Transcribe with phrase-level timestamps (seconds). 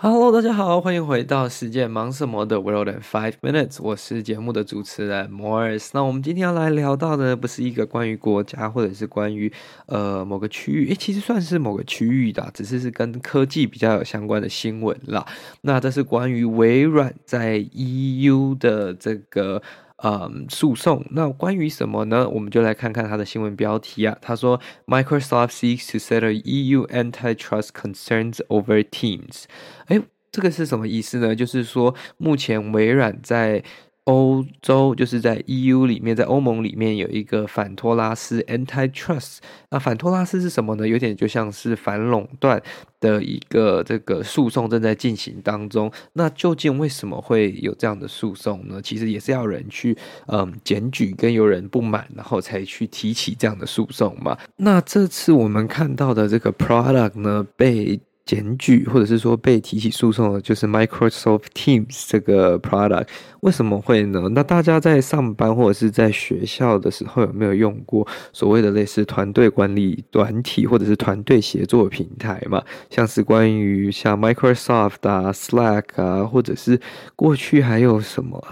[0.00, 5.88] Hello，大家好，欢迎回到世界忙什么的 World in Five Minutes，我是节目的主持人 Morris。
[5.92, 9.52] 那我们今天要来聊到的，不是一个关于国家或者是关于
[9.86, 15.26] 呃某个区域，诶，其实算是某个区域的，只是是跟科技比较有相关的新闻啦。
[15.62, 19.60] 那这是关于微软在 EU 的这个。
[20.02, 22.28] 嗯，诉讼那关于什么呢？
[22.28, 24.16] 我们就来看看它的新闻标题啊。
[24.20, 29.44] 他说，Microsoft seeks to settle EU antitrust concerns over Teams。
[29.86, 31.34] 哎，这个是什么意思呢？
[31.34, 33.62] 就是说，目前微软在。
[34.08, 39.36] 欧洲就是在 EU 里面，在欧盟里面有一个反托拉斯 （Antitrust）。
[39.68, 40.88] 那反托拉斯是什么呢？
[40.88, 42.62] 有点就像是反垄断
[43.00, 45.92] 的一个这个诉讼正在进行当中。
[46.14, 48.80] 那究竟为什么会有这样的诉讼呢？
[48.80, 49.94] 其实也是要人去
[50.28, 54.38] 嗯检举跟有人不满，然后才去提起这样的诉讼嘛。
[54.56, 58.00] 那这次我们看到的这个 product 呢，被。
[58.28, 63.06] 检举或者是说被提起诉讼的，就是 Microsoft Teams 这个 product，
[63.40, 64.28] 为什么会呢？
[64.32, 72.62] 那大家在上班或者是在学校的时候，有没有用过所谓的类似团队管理软体或者是团队协作平台嘛？
[72.90, 76.78] 像是关于像 Microsoft 啊、Slack 啊，或者是
[77.16, 78.44] 过去还有什么？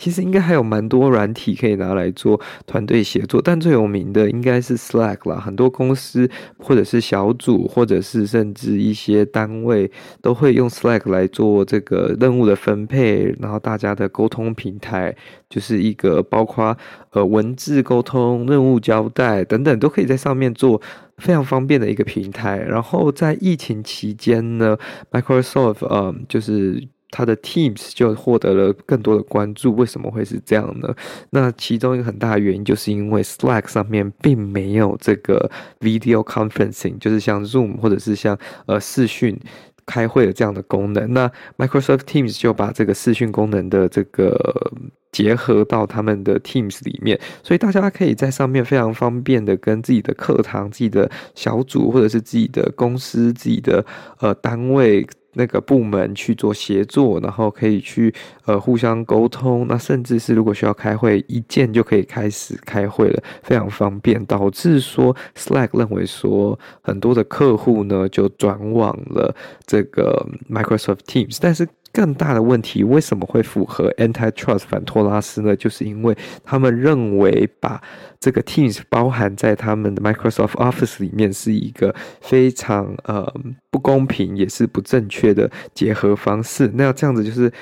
[0.00, 5.38] 其实应该还有蛮多软体可以拿来做团队协作，但最有名的应该是 Slack 啦。
[5.38, 6.26] 很多公司
[6.58, 9.90] 或者是小组，或者是甚至一些单位
[10.22, 15.14] 都会用 Slack 来做这个任务的分配，然后大家的沟通平台
[15.50, 16.74] 就是一个包括
[17.10, 20.80] 呃文字沟通、任务交代等等，都可以在上面做
[21.18, 22.56] 非常方便的一个平台。
[22.56, 24.78] 然后在疫情期间呢
[25.10, 26.88] ，Microsoft 呃就是。
[27.10, 30.94] 它的 Teams 就获得了更多的关注，为什么会是这样呢？
[31.30, 35.50] 那其中一个很大的原因，就是因为 Slack 上面并没有这个
[35.80, 39.38] Video Conferencing，就是像 Zoom 或者是像呃视讯
[39.84, 41.12] 开会的这样的功能。
[41.12, 44.72] 那 Microsoft Teams 就把这个视讯功能的这个
[45.10, 53.84] 结合到他们的 Teams 里面，所以大家可以在上面非常方便的跟自己的课堂、自己的小组或者是自己的公司、自己的
[54.20, 55.04] 呃单位。
[55.32, 58.14] 那个部门去做协作，然后可以去
[58.46, 64.24] 呃互相沟通，那甚至是如果需要开会，一键就可以开始开会了，非常方便。
[64.26, 69.34] 导致说 Slack 认为说很多的客户呢就转往了
[69.66, 71.66] 这个 Microsoft Teams，但是。
[71.92, 75.56] 更大的问题，为什么会符合 Antitrust 反托拉斯呢？
[75.56, 77.82] 就是因为他们认为把
[78.20, 83.32] 这个 Teams 包含在他们的 Microsoft Office 里面是一个非常呃
[83.70, 86.70] 不公平也是不正确的结合方式。
[86.74, 87.52] 那这样子就是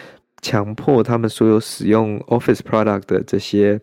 [0.42, 3.80] 强迫他们所有使用 Office Product 的这些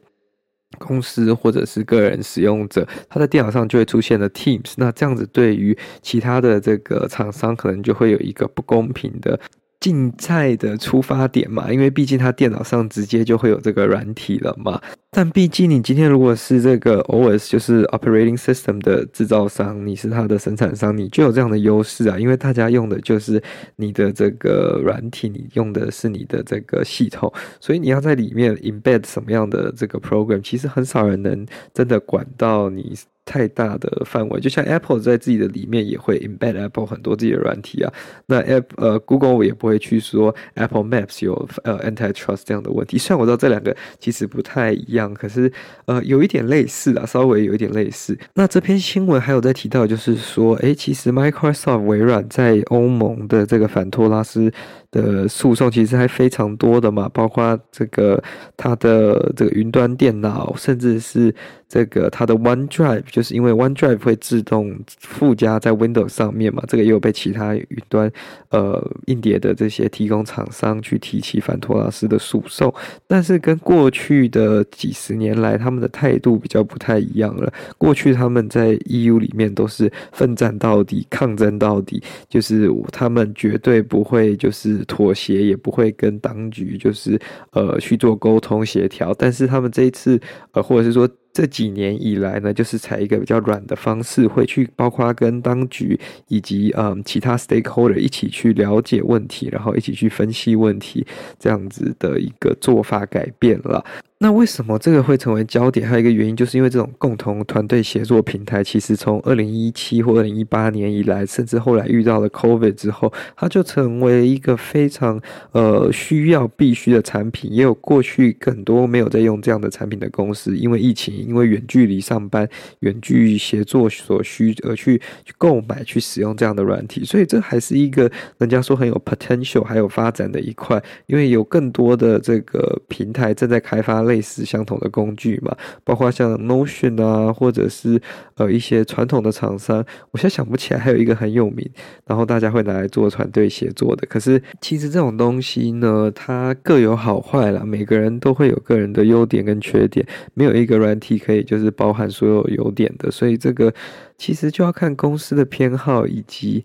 [0.77, 4.73] 公司或者是个人使用者，他在电脑上就会出现了 Teams。
[4.77, 9.39] 那这样子对于其他的这个厂商，可能就会有一个不公平的。
[9.85, 14.81] 竞赛的出发点嘛，因为毕竟他电脑上直接就会有这个软体了嘛。
[15.11, 22.17] 但毕竟你今天如果是这个 OS，就是 Operating System 的制造商，你是它的生产商，你就有这样的优势啊。
[22.17, 23.39] 因为大家用的就是
[23.75, 31.45] 你的这个软体，你用的是你的这个系统，所以你要在里面 embed 什么样的这个 program，其实很少人能
[31.75, 32.97] 真的管到你。
[33.25, 37.91] 太大的范围，就像 Apple 在自己的里面也会 embed Apple 很多自己的软体啊。
[38.27, 42.97] 那 App 呃 Google 也不会去说 Apple Maps 有呃 Antitrust 这样的问题。
[42.97, 45.51] 虽然我知道这两个其实不太一样，可是
[45.85, 48.17] 呃有一点类似啊，稍微有一点类似。
[48.35, 54.51] 那这篇新闻还有在提到，就是说，诶，其实 Microsoft 微软在欧盟的这个反托拉斯
[54.95, 58.23] 的诉讼其实还非常多的嘛，包括这个
[58.55, 61.35] 它的这个云端电脑，甚至是。
[61.67, 68.09] 这个它的 OneDrive 就是因为 OneDrive 会自动附加在 Windows 上面嘛，这个也有被其他云端
[68.49, 72.71] 呃硬碟的这些提供厂商去提起反托拉斯的诉讼，
[73.07, 77.51] 但是跟过去的几十年来他们的态度比较不太一样了。
[77.79, 87.19] 过去他们在 EU 里面都是奋战到底、抗争到底，就是他们绝对不会就是妥协，也不会跟当局就是
[87.51, 89.13] 呃去做沟通协调。
[89.13, 90.19] 但是他们这一次
[90.53, 91.09] 呃或者是说。
[91.35, 95.99] 这几年以来呢，就是采一个比较软的方式，会去包括跟当局
[96.29, 101.05] 以及嗯其他 stakeholder 一起去了解问题，然后一起去分析问题，
[101.37, 103.83] 这样子的一个做法改变了。
[104.25, 105.87] 那为什么这个会成为焦点？
[105.87, 117.53] 还有一个原因，就是因为这种共同团队协作平台，其实从二零一七或二零一八年以来，甚至后来遇到了 COVID 之后，它就成为一个非常呃需要必须的产品。
[117.53, 122.49] 也有过去很多没有在用这样的产品的公司，因为疫情，因为远距离上班、
[122.79, 127.05] 远距协作所需而去去购买、去使用这样的软体。
[127.05, 134.03] 所以这还是一个人家说很有 potential 还有发展的一块，因为有更多的这个平台正在开发。
[134.14, 135.53] 类类似相同的工具嘛，
[135.83, 138.01] 包括像 Notion 啊，或者是
[138.35, 141.69] 呃一些传统的厂商，我现在想不起来还有一个很有名，
[142.05, 144.07] 然后大家会拿来做团队协作的。
[144.07, 153.73] 可是其实这种东西呢，它各有好坏啦，每个人都会有个人的优点跟缺点，没有一个软体可以就是包含所有优点的，所以这个
[154.17, 156.63] 其实就要看公司的偏好以及。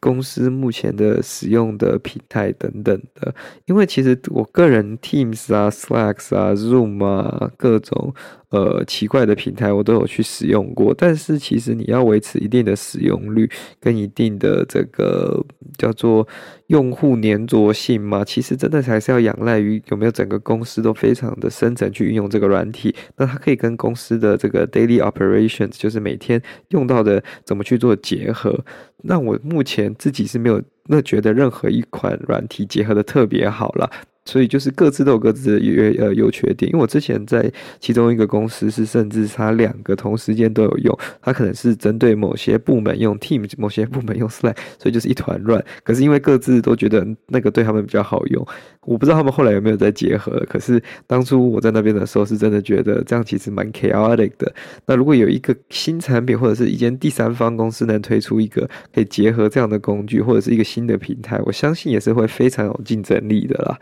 [0.00, 3.34] 公司目前的使用的平台等等的，
[3.66, 8.14] 因为其实我个人 Teams 啊、Slack 啊、Zoom 啊各种。
[8.50, 15.44] 呃，奇怪的平台我都有去使用过，但是其实你要维持一定的使用率跟一定的这个
[15.76, 16.26] 叫做
[16.68, 28.64] 用户粘着性嘛，其实真的还是要仰赖于有没有整个公司都非常的深层去运用这个软体，那它可以跟公司的这个 daily operations，就是每天用到的怎么去做结合。
[29.02, 33.88] 那我目前自己是没有那觉得任何一款软体结合的特别好了。
[34.24, 37.50] 所以就是各自都有各自的优呃优缺点，因为我之前在
[37.80, 45.64] 其中一个公司是甚至它两个同时间都有用，它可能是针对某些部门用 Team，某些部门用 Slack，所以就是一团乱。
[45.82, 48.46] 可是因为各自都觉得那个对他们比较好用，
[48.82, 50.38] 我不知道他们后来有没有再结合。
[50.46, 54.54] 可是当初我在那边的时候是真的觉得这样其实蛮 chaotic 的。
[54.84, 63.78] 那如果有一个新产品或者是一间第三方公司能推出一个可以结合这样的工具或者是一个新新的平台，我相信也是会非常有竞争力的啦。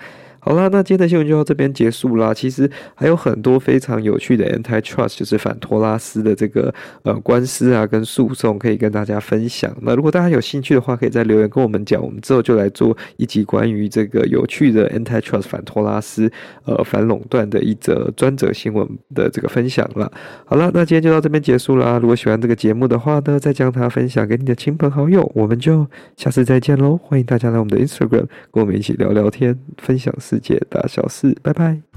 [0.49, 2.33] 好啦，那今天的新闻就到这边结束啦。
[2.33, 6.73] 其实还有很多非常有趣的 antitrust，就是反托拉斯的这个
[7.03, 9.77] 呃官司啊跟诉讼，可以跟大家分享。
[9.83, 16.31] 那如果大家有兴趣的话，可以在留言跟我们讲，我们之后就来做一集关于这个有趣的 antitrust 反托拉斯
[16.65, 20.09] 呃反垄断的一则专责新闻的这个分享了。
[20.45, 21.99] 好了，那今天就到这边结束啦。
[22.01, 25.29] 如果喜欢这个节目的话呢，再将它分享给你的亲朋好友。
[25.35, 25.85] 我们就
[26.17, 26.97] 下次再见喽！
[27.03, 30.36] 欢迎大家来我们的 Instagram，跟我们一起聊聊天，分享事。
[30.37, 31.96] 世界大小事，拜拜。